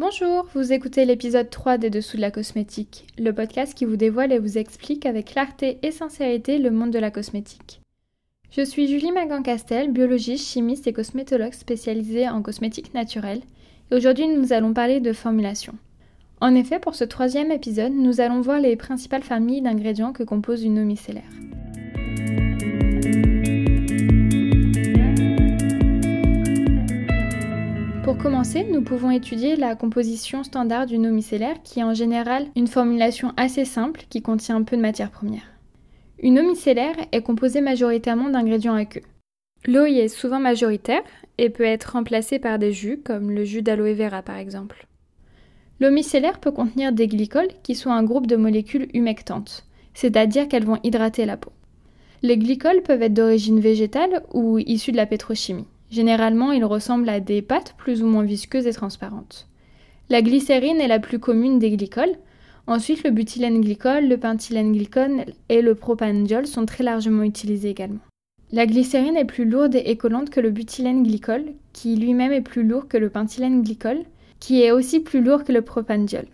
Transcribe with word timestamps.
Bonjour, 0.00 0.46
vous 0.54 0.72
écoutez 0.72 1.04
l'épisode 1.04 1.50
3 1.50 1.76
des 1.76 1.90
Dessous 1.90 2.18
de 2.18 2.22
la 2.22 2.30
cosmétique, 2.30 3.04
le 3.18 3.32
podcast 3.32 3.74
qui 3.74 3.84
vous 3.84 3.96
dévoile 3.96 4.32
et 4.32 4.38
vous 4.38 4.56
explique 4.56 5.04
avec 5.06 5.32
clarté 5.32 5.80
et 5.82 5.90
sincérité 5.90 6.60
le 6.60 6.70
monde 6.70 6.92
de 6.92 7.00
la 7.00 7.10
cosmétique. 7.10 7.80
Je 8.52 8.64
suis 8.64 8.86
Julie 8.86 9.10
Magan-Castel, 9.10 9.90
biologiste, 9.90 10.46
chimiste 10.46 10.86
et 10.86 10.92
cosmétologue 10.92 11.52
spécialisée 11.52 12.28
en 12.28 12.42
cosmétique 12.42 12.94
naturelle, 12.94 13.40
et 13.90 13.96
aujourd'hui 13.96 14.28
nous 14.28 14.52
allons 14.52 14.72
parler 14.72 15.00
de 15.00 15.12
formulation. 15.12 15.74
En 16.40 16.54
effet, 16.54 16.78
pour 16.78 16.94
ce 16.94 17.02
troisième 17.02 17.50
épisode, 17.50 17.92
nous 17.92 18.20
allons 18.20 18.40
voir 18.40 18.60
les 18.60 18.76
principales 18.76 19.24
familles 19.24 19.62
d'ingrédients 19.62 20.12
que 20.12 20.22
compose 20.22 20.62
une 20.62 20.78
eau 20.78 20.84
micellaire. 20.84 21.24
Nous 28.70 28.82
pouvons 28.82 29.10
étudier 29.10 29.56
la 29.56 29.74
composition 29.74 30.44
standard 30.44 30.86
d'une 30.86 31.08
eau 31.08 31.10
micellaire 31.10 31.60
qui 31.64 31.80
est 31.80 31.84
en 31.84 31.92
général 31.92 32.46
une 32.54 32.68
formulation 32.68 33.32
assez 33.36 33.64
simple 33.64 34.02
qui 34.08 34.22
contient 34.22 34.62
peu 34.62 34.76
de 34.76 34.82
matières 34.82 35.10
premières. 35.10 35.58
Une 36.20 36.38
eau 36.38 36.44
micellaire 36.44 36.94
est 37.10 37.22
composée 37.22 37.60
majoritairement 37.60 38.30
d'ingrédients 38.30 38.76
aqueux. 38.76 39.02
L'eau 39.66 39.86
y 39.86 39.98
est 39.98 40.08
souvent 40.08 40.38
majoritaire 40.38 41.02
et 41.36 41.50
peut 41.50 41.64
être 41.64 41.94
remplacée 41.94 42.38
par 42.38 42.60
des 42.60 42.72
jus 42.72 43.00
comme 43.04 43.32
le 43.32 43.44
jus 43.44 43.62
d'aloe 43.62 43.94
vera 43.94 44.22
par 44.22 44.36
exemple. 44.36 44.86
L'eau 45.80 45.90
micellaire 45.90 46.38
peut 46.38 46.52
contenir 46.52 46.92
des 46.92 47.08
glycols 47.08 47.54
qui 47.64 47.74
sont 47.74 47.90
un 47.90 48.04
groupe 48.04 48.28
de 48.28 48.36
molécules 48.36 48.88
humectantes, 48.94 49.66
c'est-à-dire 49.94 50.46
qu'elles 50.46 50.64
vont 50.64 50.78
hydrater 50.84 51.26
la 51.26 51.36
peau. 51.36 51.50
Les 52.22 52.38
glycols 52.38 52.82
peuvent 52.82 53.02
être 53.02 53.14
d'origine 53.14 53.58
végétale 53.58 54.22
ou 54.32 54.58
issus 54.58 54.92
de 54.92 54.96
la 54.96 55.06
pétrochimie. 55.06 55.66
Généralement, 55.90 56.52
ils 56.52 56.64
ressemblent 56.64 57.08
à 57.08 57.20
des 57.20 57.42
pâtes 57.42 57.74
plus 57.78 58.02
ou 58.02 58.06
moins 58.06 58.24
visqueuses 58.24 58.66
et 58.66 58.72
transparentes. 58.72 59.48
La 60.10 60.22
glycérine 60.22 60.80
est 60.80 60.88
la 60.88 60.98
plus 60.98 61.18
commune 61.18 61.58
des 61.58 61.70
glycols. 61.70 62.16
Ensuite, 62.66 63.04
le 63.04 63.10
butylène 63.10 63.60
glycol, 63.60 64.08
le 64.08 64.18
pentylène 64.18 64.72
glycol 64.72 65.24
et 65.48 65.62
le 65.62 65.74
propandiol 65.74 66.46
sont 66.46 66.66
très 66.66 66.84
largement 66.84 67.22
utilisés 67.22 67.70
également. 67.70 68.00
La 68.50 68.66
glycérine 68.66 69.16
est 69.16 69.26
plus 69.26 69.44
lourde 69.44 69.76
et 69.76 69.96
collante 69.96 70.30
que 70.30 70.40
le 70.40 70.50
butylène 70.50 71.02
glycol, 71.02 71.44
qui 71.74 71.96
lui-même 71.96 72.32
est 72.32 72.40
plus 72.40 72.62
lourd 72.62 72.88
que 72.88 72.96
le 72.96 73.10
pentylène 73.10 73.62
glycol, 73.62 73.98
qui 74.40 74.62
est 74.62 74.70
aussi 74.70 75.00
plus 75.00 75.22
lourd 75.22 75.44
que 75.44 75.52
le 75.52 75.62
propandiol. 75.62 76.26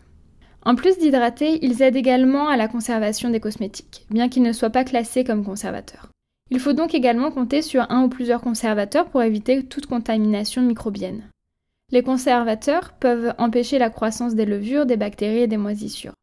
En 0.64 0.76
plus 0.76 0.98
d'hydrater, 0.98 1.58
ils 1.62 1.82
aident 1.82 1.96
également 1.96 2.48
à 2.48 2.56
la 2.56 2.68
conservation 2.68 3.30
des 3.30 3.40
cosmétiques, 3.40 4.06
bien 4.10 4.28
qu'ils 4.28 4.42
ne 4.42 4.52
soient 4.52 4.70
pas 4.70 4.84
classés 4.84 5.24
comme 5.24 5.44
conservateurs. 5.44 6.08
Il 6.50 6.60
faut 6.60 6.72
donc 6.72 6.94
également 6.94 7.30
compter 7.30 7.62
sur 7.62 7.90
un 7.90 8.04
ou 8.04 8.08
plusieurs 8.08 8.40
conservateurs 8.40 9.06
pour 9.06 9.22
éviter 9.22 9.64
toute 9.64 9.86
contamination 9.86 10.62
microbienne. 10.62 11.28
Les 11.90 12.02
conservateurs 12.02 12.92
peuvent 12.92 13.34
empêcher 13.38 13.78
la 13.78 13.90
croissance 13.90 14.34
des 14.34 14.46
levures, 14.46 14.86
des 14.86 14.96
bactéries 14.96 15.42
et 15.42 15.46
des 15.46 15.56
moisissures. 15.56 16.14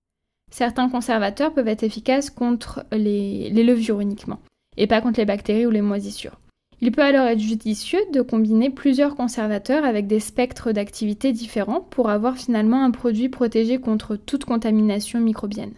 Certains 0.52 0.90
conservateurs 0.90 1.54
peuvent 1.54 1.68
être 1.68 1.84
efficaces 1.84 2.30
contre 2.30 2.86
les, 2.92 3.50
levures 3.52 4.02
uniquement, 4.02 4.40
et 4.78 4.86
pas 4.86 5.02
contre 5.02 5.20
les 5.20 5.26
bactéries 5.26 5.66
ou 5.66 5.72
les 5.72 5.82
moisissures. 5.82 6.40
Il 6.82 6.92
peut 6.92 7.04
alors 7.04 7.28
être 7.28 7.40
judicieux 7.40 8.02
de 8.12 8.22
combiner 8.22 8.70
plusieurs 8.70 9.16
conservateurs 9.16 9.86
avec 9.86 10.08
des 10.08 10.20
spectres 10.20 10.72
d'activité 10.72 11.32
différents 11.32 11.82
pour 11.82 12.10
avoir 12.10 12.38
finalement 12.38 12.84
un 12.84 12.92
produit 12.92 13.30
protégé 13.30 13.80
contre 13.80 14.16
toute 14.16 14.46
contamination 14.46 15.20
microbienne. 15.20 15.74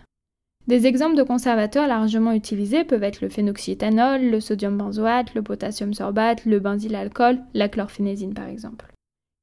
Des 0.68 0.88
exemples 0.88 1.18
de 1.18 1.24
conservateurs 1.24 1.88
largement 1.88 2.32
utilisés 2.32 2.86
peuvent 2.86 3.04
être 3.04 3.20
le 3.20 3.28
phénoxyéthanol, 3.28 4.22
le 4.22 4.40
sodium 4.40 4.78
benzoate, 4.78 5.34
le 5.36 5.42
potassium 5.42 5.94
sorbate, 5.94 6.46
le 6.46 6.60
benzylalcool, 6.60 7.40
la 7.54 7.68
chlorphénésine 7.68 8.34
par 8.34 8.48
exemple. 8.48 8.86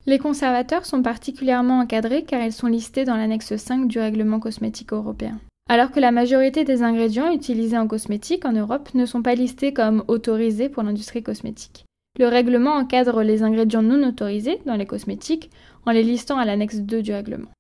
Les 0.06 0.18
conservateurs 0.18 0.86
sont 0.86 1.02
particulièrement 1.02 1.80
encadrés 1.80 2.24
car 2.24 2.42
ils 2.42 2.54
sont 2.54 2.68
listés 2.68 3.04
dans 3.04 3.16
l'annexe 3.16 3.54
5 3.54 3.86
du 3.86 3.98
règlement 3.98 4.40
cosmétique 4.40 4.94
européen. 4.94 5.38
Alors 5.68 5.90
que 5.90 6.00
la 6.00 6.10
majorité 6.10 6.64
des 6.64 6.82
ingrédients 6.82 7.30
utilisés 7.30 7.76
en 7.76 7.86
cosmétique 7.86 8.46
en 8.46 8.52
Europe 8.52 8.88
ne 8.94 9.04
sont 9.04 9.22
pas 9.22 9.34
listés 9.34 9.74
comme 9.74 10.04
autorisés 10.08 10.70
pour 10.70 10.82
l'industrie 10.82 11.22
cosmétique. 11.22 11.84
Le 12.18 12.28
règlement 12.28 12.72
encadre 12.72 13.22
les 13.22 13.42
ingrédients 13.42 13.82
non 13.82 14.08
autorisés 14.08 14.58
dans 14.64 14.74
les 14.74 14.86
cosmétiques 14.86 15.50
en 15.84 15.92
les 15.92 16.02
listant 16.02 16.38
à 16.38 16.46
l'annexe 16.46 16.78
2 16.78 17.02
du 17.02 17.12
règlement. 17.12 17.50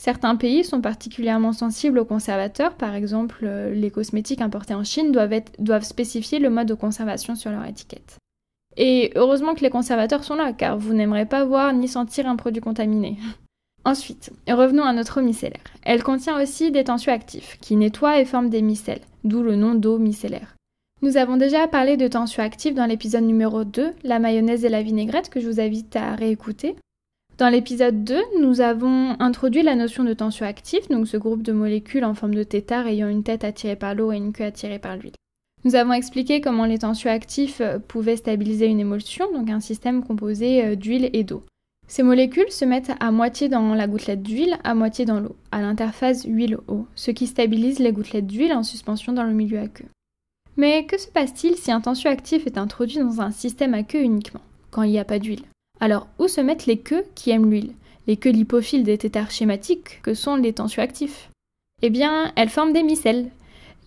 Certains 0.00 0.36
pays 0.36 0.64
sont 0.64 0.80
particulièrement 0.80 1.52
sensibles 1.52 1.98
aux 1.98 2.04
conservateurs, 2.04 2.74
par 2.74 2.94
exemple 2.94 3.40
euh, 3.44 3.74
les 3.74 3.90
cosmétiques 3.90 4.40
importés 4.40 4.74
en 4.74 4.84
Chine 4.84 5.12
doivent, 5.12 5.84
spécifier 5.84 6.38
le 6.38 6.50
mode 6.50 6.68
de 6.68 6.74
conservation 6.74 7.34
sur 7.34 7.50
leur 7.50 7.64
étiquette. 7.66 8.16
Et 8.76 9.12
heureusement 9.16 9.54
que 9.54 9.60
les 9.60 9.70
conservateurs 9.70 10.24
sont 10.24 10.34
là, 10.34 10.52
car 10.52 10.78
vous 10.78 10.94
n'aimerez 10.94 11.26
pas 11.26 11.44
voir 11.44 11.72
ni 11.72 11.88
sentir 11.88 12.26
un 12.26 12.36
produit 12.36 12.62
contaminé. 12.62 13.18
Ensuite, 13.84 14.30
revenons 14.48 14.84
à 14.84 14.92
notre 14.92 15.20
eau 15.20 15.24
micellaire. 15.24 15.60
Elle 15.82 16.02
contient 16.02 16.40
aussi 16.40 16.70
des 16.70 16.84
tensioactifs, 16.84 17.58
qui 17.60 17.76
nettoient 17.76 18.20
et 18.20 18.24
forment 18.24 18.48
des 18.48 18.62
micelles, 18.62 19.02
d'où 19.24 19.42
le 19.42 19.56
nom 19.56 19.74
d'eau 19.74 19.98
micellaire. 19.98 20.54
Nous 21.02 21.16
avons 21.16 21.36
déjà 21.36 21.66
parlé 21.66 21.96
de 21.96 22.06
tensioactifs 22.06 22.76
dans 22.76 22.86
l'épisode 22.86 23.24
numéro 23.24 23.64
2, 23.64 23.92
la 24.04 24.20
mayonnaise 24.20 24.64
et 24.64 24.68
la 24.68 24.82
vinaigrette, 24.82 25.30
que 25.30 25.40
je 25.40 25.48
vous 25.48 25.60
invite 25.60 25.96
à 25.96 26.14
réécouter. 26.14 26.76
Dans 27.42 27.48
l'épisode 27.48 28.04
2, 28.04 28.22
nous 28.40 28.60
avons 28.60 29.16
introduit 29.18 29.64
la 29.64 29.74
notion 29.74 30.04
de 30.04 30.14
tension 30.14 30.46
active, 30.46 30.88
donc 30.90 31.08
ce 31.08 31.16
groupe 31.16 31.42
de 31.42 31.50
molécules 31.50 32.04
en 32.04 32.14
forme 32.14 32.36
de 32.36 32.44
tétard 32.44 32.86
ayant 32.86 33.08
une 33.08 33.24
tête 33.24 33.42
attirée 33.42 33.74
par 33.74 33.96
l'eau 33.96 34.12
et 34.12 34.16
une 34.16 34.32
queue 34.32 34.44
attirée 34.44 34.78
par 34.78 34.96
l'huile. 34.96 35.16
Nous 35.64 35.74
avons 35.74 35.92
expliqué 35.92 36.40
comment 36.40 36.66
les 36.66 36.78
tensioactifs 36.78 37.60
euh, 37.60 37.80
pouvaient 37.80 38.14
stabiliser 38.14 38.66
une 38.66 38.78
émulsion, 38.78 39.26
donc 39.32 39.50
un 39.50 39.58
système 39.58 40.04
composé 40.04 40.64
euh, 40.64 40.76
d'huile 40.76 41.10
et 41.14 41.24
d'eau. 41.24 41.42
Ces 41.88 42.04
molécules 42.04 42.52
se 42.52 42.64
mettent 42.64 42.92
à 43.00 43.10
moitié 43.10 43.48
dans 43.48 43.74
la 43.74 43.88
gouttelette 43.88 44.22
d'huile, 44.22 44.56
à 44.62 44.76
moitié 44.76 45.04
dans 45.04 45.18
l'eau, 45.18 45.34
à 45.50 45.62
l'interface 45.62 46.24
huile-eau, 46.24 46.86
ce 46.94 47.10
qui 47.10 47.26
stabilise 47.26 47.80
les 47.80 47.90
gouttelettes 47.90 48.28
d'huile 48.28 48.52
en 48.52 48.62
suspension 48.62 49.12
dans 49.12 49.24
le 49.24 49.32
milieu 49.32 49.58
aqueux. 49.58 49.88
Mais 50.56 50.86
que 50.86 50.96
se 50.96 51.08
passe-t-il 51.08 51.56
si 51.56 51.72
un 51.72 51.80
tensioactif 51.80 52.46
est 52.46 52.56
introduit 52.56 53.00
dans 53.00 53.20
un 53.20 53.32
système 53.32 53.74
aqueux 53.74 54.02
uniquement, 54.02 54.42
quand 54.70 54.84
il 54.84 54.92
n'y 54.92 55.00
a 55.00 55.04
pas 55.04 55.18
d'huile? 55.18 55.42
Alors, 55.82 56.06
où 56.20 56.28
se 56.28 56.40
mettent 56.40 56.66
les 56.66 56.78
queues 56.78 57.02
qui 57.16 57.32
aiment 57.32 57.50
l'huile? 57.50 57.72
Les 58.06 58.16
queues 58.16 58.30
lipophiles 58.30 58.84
des 58.84 58.98
tétards 58.98 59.32
schématiques 59.32 60.00
que 60.04 60.14
sont 60.14 60.36
les 60.36 60.52
tensioactifs 60.52 61.28
Eh 61.82 61.90
bien, 61.90 62.30
elles 62.36 62.50
forment 62.50 62.72
des 62.72 62.84
micelles. 62.84 63.30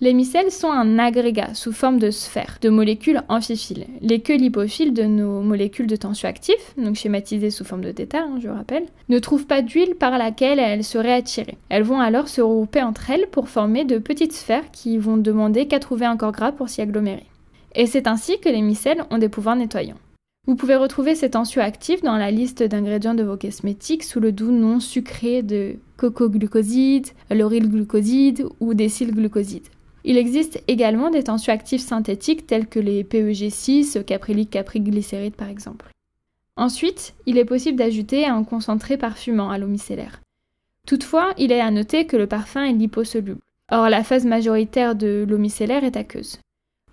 Les 0.02 0.14
micelles 0.14 0.52
sont 0.52 0.70
un 0.70 1.00
agrégat 1.00 1.54
sous 1.54 1.72
forme 1.72 1.98
de 1.98 2.12
sphère 2.12 2.58
de 2.62 2.68
molécules 2.68 3.22
amphiphiles. 3.30 3.88
Les 4.02 4.20
queues 4.20 4.36
lipophiles 4.36 4.94
de 4.94 5.04
nos 5.04 5.40
molécules 5.40 5.88
de 5.88 5.96
tensioactifs, 5.96 6.74
donc 6.78 6.98
schématisées 6.98 7.50
sous 7.50 7.64
forme 7.64 7.86
de 7.86 7.94
tétard, 7.94 8.28
hein, 8.28 8.40
je 8.44 8.50
rappelle, 8.50 8.88
ne 9.08 9.20
trouvent 9.20 9.48
pas 9.48 9.62
d'huile 9.62 9.96
par 9.96 10.18
laquelle 10.18 10.60
elles 10.60 10.84
seraient 10.84 11.14
attirées. 11.14 11.58
Elles 11.70 11.84
vont 11.84 12.02
alors 12.02 12.28
se 12.28 12.42
regrouper 12.42 12.82
entre 12.82 13.10
elles 13.10 13.28
pour 13.32 13.48
former 13.48 13.86
de 13.86 14.00
petites 14.00 14.34
sphères 14.34 14.70
qui 14.74 14.98
vont 14.98 15.16
demander 15.16 15.70
qu'à 15.70 15.80
trouver 15.80 16.08
un 16.08 16.18
corps 16.18 16.34
gras 16.34 16.52
pour 16.52 16.68
s'y 16.68 16.82
agglomérer. 16.82 17.26
Et 17.74 17.86
c'est 17.86 18.06
ainsi 18.06 18.38
que 18.42 18.50
les 18.50 18.62
micelles 18.62 19.06
ont 19.12 19.18
des 19.18 19.30
pouvoirs 19.30 19.56
nettoyants. 19.56 19.96
Vous 20.48 20.56
pouvez 20.56 20.76
retrouver 20.76 21.16
ces 21.16 21.32
tensioactifs 21.32 22.04
dans 22.04 22.18
la 22.18 22.30
liste 22.30 22.62
d'ingrédients 22.62 23.16
de 23.16 23.24
vos 23.24 23.36
cosmétiques 23.36 24.04
sous 24.04 24.20
le 24.20 24.32
doux 24.32 24.52
nom 24.52 24.80
sucré 24.80 25.42
de 25.42 25.78
coco-glucoside, 25.98 27.08
lauryl 27.32 27.68
glucoside 27.68 28.46
ou 28.60 28.76
décyl-glucoside. 28.76 29.68
Il 30.04 30.18
existe 30.18 30.64
également 30.68 31.10
des 31.10 31.24
tensioactifs 31.24 31.82
synthétiques 31.82 32.46
tels 32.46 32.68
que 32.68 32.80
les 32.80 33.04
PEG6, 33.04 34.04
caprylique 34.04 34.52
capriglycéride 34.52 35.34
par 35.34 35.50
exemple. 35.50 35.88
Ensuite, 36.58 37.16
il 37.26 37.40
est 37.40 37.46
possible 37.46 37.80
d'ajouter 37.80 38.26
un 38.26 38.44
concentré 38.44 38.98
parfumant 38.98 39.50
à 39.50 39.58
l'eau 39.58 39.68
micellaire. 39.68 40.22
Toutefois, 40.86 41.34
il 41.40 41.52
est 41.52 41.60
à 41.60 41.72
noter 41.72 42.06
que 42.06 42.18
le 42.18 42.28
parfum 42.28 42.64
est 42.64 42.74
liposoluble. 42.74 43.42
Or, 43.72 43.90
la 43.90 44.04
phase 44.04 44.26
majoritaire 44.26 44.96
de 44.96 45.26
l'eau 45.28 45.40
micellaire 45.40 45.84
est 45.84 45.98
aqueuse. 45.98 46.38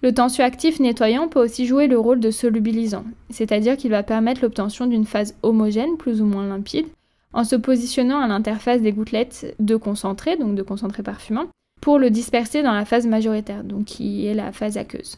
Le 0.02 0.12
tensioactif 0.12 0.80
nettoyant 0.80 1.28
peut 1.28 1.40
aussi 1.40 1.66
jouer 1.66 1.86
le 1.86 1.98
rôle 1.98 2.18
de 2.18 2.32
solubilisant, 2.32 3.04
c'est-à-dire 3.30 3.76
qu'il 3.76 3.92
va 3.92 4.02
permettre 4.02 4.42
l'obtention 4.42 4.86
d'une 4.86 5.06
phase 5.06 5.36
homogène 5.42 5.96
plus 5.96 6.20
ou 6.20 6.24
moins 6.26 6.46
limpide 6.46 6.86
en 7.32 7.44
se 7.44 7.56
positionnant 7.56 8.20
à 8.20 8.28
l'interface 8.28 8.82
des 8.82 8.92
gouttelettes 8.92 9.54
de 9.58 9.76
concentré, 9.76 10.36
donc 10.36 10.54
de 10.54 10.62
concentré 10.62 11.02
parfumant, 11.02 11.46
pour 11.80 11.98
le 11.98 12.10
disperser 12.10 12.62
dans 12.62 12.72
la 12.72 12.84
phase 12.84 13.06
majoritaire, 13.06 13.64
donc 13.64 13.86
qui 13.86 14.26
est 14.26 14.34
la 14.34 14.52
phase 14.52 14.76
aqueuse. 14.76 15.16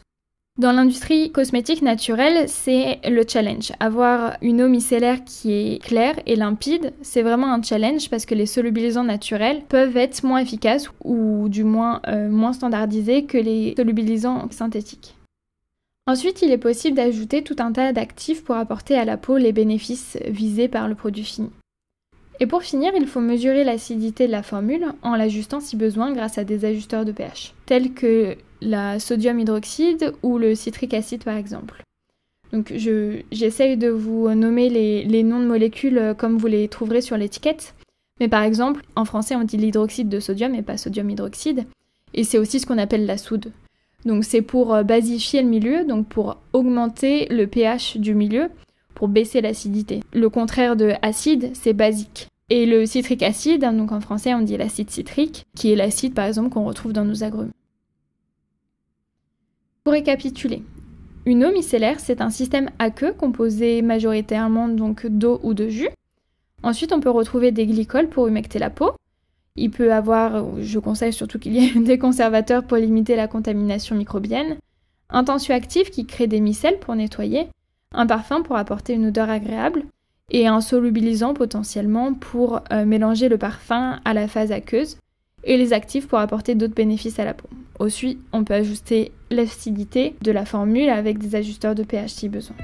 Dans 0.57 0.71
l'industrie 0.71 1.33
cosmétique 1.33 1.81
naturelle, 1.81 2.47
c'est 2.47 3.01
le 3.09 3.25
challenge. 3.27 3.73
Avoir 3.81 4.37
une 4.41 4.61
eau 4.61 4.69
micellaire 4.69 5.25
qui 5.25 5.51
est 5.51 5.83
claire 5.83 6.15
et 6.25 6.37
limpide, 6.37 6.93
c'est 7.01 7.23
vraiment 7.23 7.51
un 7.51 7.61
challenge 7.61 8.09
parce 8.09 8.25
que 8.25 8.35
les 8.35 8.45
solubilisants 8.45 9.03
naturels 9.03 9.63
peuvent 9.67 9.97
être 9.97 10.23
moins 10.23 10.39
efficaces 10.39 10.89
ou 11.03 11.49
du 11.49 11.65
moins 11.65 11.99
euh, 12.07 12.29
moins 12.29 12.53
standardisés 12.53 13.25
que 13.25 13.37
les 13.37 13.73
solubilisants 13.75 14.47
synthétiques. 14.49 15.15
Ensuite, 16.07 16.41
il 16.41 16.51
est 16.51 16.57
possible 16.57 16.95
d'ajouter 16.95 17.43
tout 17.43 17.57
un 17.59 17.73
tas 17.73 17.91
d'actifs 17.91 18.41
pour 18.45 18.55
apporter 18.55 18.95
à 18.95 19.03
la 19.03 19.17
peau 19.17 19.37
les 19.37 19.51
bénéfices 19.51 20.17
visés 20.25 20.69
par 20.69 20.87
le 20.87 20.95
produit 20.95 21.25
fini. 21.25 21.49
Et 22.39 22.47
pour 22.47 22.63
finir, 22.63 22.93
il 22.95 23.07
faut 23.07 23.21
mesurer 23.21 23.65
l'acidité 23.65 24.27
de 24.27 24.31
la 24.31 24.43
formule 24.43 24.87
en 25.01 25.15
l'ajustant 25.15 25.59
si 25.59 25.75
besoin 25.75 26.13
grâce 26.13 26.37
à 26.37 26.45
des 26.45 26.63
ajusteurs 26.63 27.03
de 27.03 27.11
pH, 27.11 27.53
tels 27.65 27.93
que 27.93 28.37
la 28.65 28.99
sodium 28.99 29.39
hydroxyde 29.39 30.13
ou 30.23 30.37
le 30.37 30.55
citrique 30.55 30.93
acide 30.93 31.23
par 31.23 31.37
exemple. 31.37 31.83
Donc 32.51 32.73
j'essaye 33.31 33.77
de 33.77 33.89
vous 33.89 34.29
nommer 34.33 34.69
les, 34.69 35.23
noms 35.23 35.39
de 35.39 35.45
molécules 35.45 35.97
euh, 35.97 36.13
comme 36.13 36.37
vous 36.37 36.47
les 36.47 36.67
trouverez 36.67 37.01
sur 37.01 37.17
l'étiquette. 37.17 37.75
Mais 38.19 38.29
par 38.29 38.43
exemple, 38.43 38.81
en 38.95 39.03
français, 39.03 39.35
on 39.35 39.43
dit 39.43 39.57
l'hydroxyde 39.57 40.07
de 40.07 40.19
sodium 40.19 40.55
et 40.55 40.61
pas 40.61 40.77
sodium 40.77 41.09
hydroxyde. 41.09 41.65
Et 42.13 42.23
c'est 42.23 42.37
aussi 42.37 42.59
ce 42.59 42.65
qu'on 42.65 42.77
appelle 42.77 43.05
la 43.05 43.17
soude. 43.17 43.51
Donc 44.05 44.23
c'est 44.23 44.41
pour 44.41 44.73
euh, 44.73 44.83
basifier 44.83 45.41
le 45.41 45.49
milieu, 45.49 45.83
donc 45.83 46.07
pour 46.07 46.37
augmenter 46.53 47.27
le 47.29 47.45
pH 47.47 47.97
du 47.97 48.13
milieu, 48.15 48.49
pour 48.93 49.09
baisser 49.09 49.41
l'acidité. 49.41 50.01
Le 50.13 50.29
contraire 50.29 50.75
de 50.75 50.93
acide, 51.01 51.51
c'est 51.53 51.73
basique. 51.73 52.27
Et 52.49 52.65
le 52.65 52.85
citrique 52.85 53.23
acide, 53.23 53.61
donc 53.61 53.91
en 53.91 53.99
français 53.99 54.33
on 54.33 54.41
dit 54.41 54.55
l'acide 54.55 54.91
citrique, 54.91 55.45
qui 55.55 55.71
est 55.71 55.75
l'acide 55.75 56.13
par 56.13 56.25
exemple 56.25 56.49
qu'on 56.49 56.63
retrouve 56.63 56.93
dans 56.93 57.03
nos 57.03 57.23
agrumes. 57.23 57.51
Pour 59.85 59.93
récapituler, 59.93 60.63
une 61.27 61.45
eau 61.45 61.51
micellaire, 61.51 61.99
c'est 61.99 62.19
un 62.19 62.31
système 62.31 62.71
aqueux 62.79 63.13
composé 63.13 63.83
majoritairement 63.83 64.67
donc 64.67 65.05
d'eau 65.05 65.39
ou 65.43 65.53
de 65.53 65.69
jus. 65.69 65.89
Ensuite, 66.63 66.91
on 66.91 66.99
peut 66.99 67.11
retrouver 67.11 67.51
des 67.51 67.67
glycols 67.67 68.09
pour 68.09 68.27
humecter 68.27 68.57
la 68.57 68.71
peau. 68.71 68.93
Il 69.55 69.69
peut 69.69 69.93
avoir, 69.93 70.59
je 70.59 70.79
conseille 70.79 71.13
surtout 71.13 71.37
qu'il 71.37 71.53
y 71.53 71.63
ait 71.63 71.79
des 71.79 71.99
conservateurs 71.99 72.63
pour 72.63 72.77
limiter 72.77 73.15
la 73.15 73.27
contamination 73.27 73.95
microbienne, 73.95 74.57
un 75.11 75.23
tensioactif 75.23 75.91
qui 75.91 76.07
crée 76.07 76.25
des 76.25 76.39
micelles 76.39 76.79
pour 76.79 76.95
nettoyer, 76.95 77.47
un 77.93 78.07
parfum 78.07 78.41
pour 78.41 78.55
apporter 78.55 78.93
une 78.93 79.05
odeur 79.05 79.29
agréable, 79.29 79.83
et 80.31 80.47
un 80.47 80.61
solubilisant 80.61 81.35
potentiellement 81.35 82.15
pour 82.15 82.61
euh, 82.73 82.85
mélanger 82.85 83.29
le 83.29 83.37
parfum 83.37 83.99
à 84.03 84.15
la 84.15 84.27
phase 84.27 84.51
aqueuse, 84.51 84.97
et 85.43 85.57
les 85.57 85.73
actifs 85.73 86.07
pour 86.07 86.17
apporter 86.17 86.55
d'autres 86.55 86.73
bénéfices 86.73 87.19
à 87.19 87.25
la 87.25 87.35
peau. 87.35 87.47
Ensuite, 87.79 88.19
on 88.31 88.43
peut 88.43 88.53
ajuster 88.53 89.11
l'acidité 89.29 90.15
de 90.21 90.31
la 90.31 90.45
formule 90.45 90.89
avec 90.89 91.17
des 91.17 91.35
ajusteurs 91.35 91.75
de 91.75 91.83
pH 91.83 92.11
si 92.11 92.29
besoin. 92.29 92.55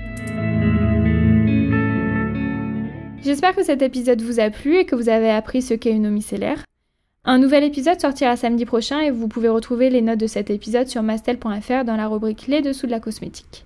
J'espère 3.24 3.56
que 3.56 3.64
cet 3.64 3.82
épisode 3.82 4.22
vous 4.22 4.40
a 4.40 4.50
plu 4.50 4.78
et 4.78 4.86
que 4.86 4.96
vous 4.96 5.10
avez 5.10 5.30
appris 5.30 5.62
ce 5.62 5.74
qu'est 5.74 5.92
une 5.92 6.08
eau. 6.08 6.20
Un 7.24 7.38
nouvel 7.38 7.64
épisode 7.64 8.02
sortira 8.02 8.36
samedi 8.36 8.66
prochain 8.66 9.00
et 9.00 9.12
vous 9.12 9.28
pouvez 9.28 9.50
retrouver 9.50 9.92
les 9.92 10.02
notes 10.02 10.20
de 10.20 10.26
cet 10.26 10.50
épisode 10.50 10.88
sur 10.88 11.04
mastel.fr 11.04 11.84
dans 11.86 11.96
la 11.96 12.08
rubrique 12.08 12.48
Les 12.48 12.62
dessous 12.62 12.88
de 12.88 12.92
la 12.92 13.00
cosmétique. 13.00 13.66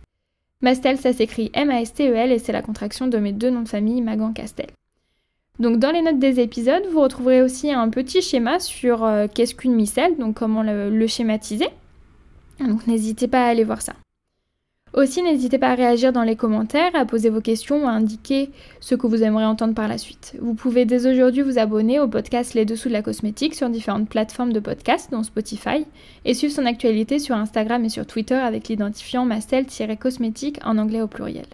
Mastel, 0.61 0.97
ça 0.97 1.13
s'écrit 1.13 1.51
M-A-S-T-E-L 1.53 2.31
et 2.33 2.39
c'est 2.39 2.51
la 2.51 2.61
contraction 2.61 3.07
de 3.07 3.17
mes 3.17 3.31
deux 3.31 3.49
noms 3.49 3.61
de 3.61 3.69
famille, 3.69 4.01
Magan 4.01 4.33
Castel. 4.33 4.67
Donc 5.59 5.79
dans 5.79 5.91
les 5.91 6.01
notes 6.01 6.19
des 6.19 6.39
épisodes, 6.39 6.83
vous 6.91 7.01
retrouverez 7.01 7.41
aussi 7.41 7.71
un 7.71 7.89
petit 7.89 8.21
schéma 8.21 8.59
sur 8.59 9.03
euh, 9.03 9.27
qu'est-ce 9.33 9.55
qu'une 9.55 9.75
micelle, 9.75 10.17
donc 10.17 10.35
comment 10.35 10.63
le 10.63 11.07
schématiser. 11.07 11.67
Donc 12.59 12.87
n'hésitez 12.87 13.27
pas 13.27 13.45
à 13.45 13.49
aller 13.49 13.63
voir 13.63 13.81
ça. 13.81 13.93
Aussi, 14.95 15.21
n'hésitez 15.21 15.57
pas 15.57 15.71
à 15.71 15.75
réagir 15.75 16.13
dans 16.13 16.23
les 16.23 16.37
commentaires, 16.37 16.91
à 16.93 17.03
poser 17.03 17.29
vos 17.29 17.41
questions 17.41 17.85
à 17.85 17.91
indiquer 17.91 18.49
ce 18.79 18.95
que 18.95 19.07
vous 19.07 19.23
aimeriez 19.23 19.45
entendre 19.45 19.73
par 19.73 19.89
la 19.89 19.97
suite. 19.97 20.37
Vous 20.39 20.53
pouvez 20.53 20.85
dès 20.85 21.05
aujourd'hui 21.05 21.41
vous 21.41 21.59
abonner 21.59 21.99
au 21.99 22.07
podcast 22.07 22.53
Les 22.53 22.63
Dessous 22.63 22.87
de 22.87 22.93
la 22.93 23.01
Cosmétique 23.01 23.55
sur 23.55 23.69
différentes 23.69 24.07
plateformes 24.07 24.53
de 24.53 24.61
podcast, 24.61 25.11
dont 25.11 25.23
Spotify, 25.23 25.85
et 26.23 26.33
suivre 26.33 26.53
son 26.53 26.65
actualité 26.65 27.19
sur 27.19 27.35
Instagram 27.35 27.83
et 27.83 27.89
sur 27.89 28.05
Twitter 28.05 28.35
avec 28.35 28.69
l'identifiant 28.69 29.25
mastel-cosmétique 29.25 30.59
en 30.63 30.77
anglais 30.77 31.01
au 31.01 31.07
pluriel. 31.07 31.47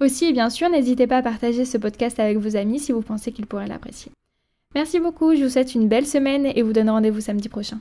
Aussi, 0.00 0.32
bien 0.32 0.50
sûr, 0.50 0.68
n'hésitez 0.68 1.06
pas 1.06 1.18
à 1.18 1.22
partager 1.22 1.64
ce 1.64 1.78
podcast 1.78 2.18
avec 2.18 2.38
vos 2.38 2.56
amis 2.56 2.80
si 2.80 2.92
vous 2.92 3.02
pensez 3.02 3.32
qu'ils 3.32 3.46
pourraient 3.46 3.68
l'apprécier. 3.68 4.10
Merci 4.74 5.00
beaucoup, 5.00 5.34
je 5.34 5.44
vous 5.44 5.50
souhaite 5.50 5.74
une 5.74 5.88
belle 5.88 6.06
semaine 6.06 6.46
et 6.46 6.62
vous 6.62 6.72
donne 6.72 6.90
rendez-vous 6.90 7.20
samedi 7.20 7.48
prochain. 7.48 7.78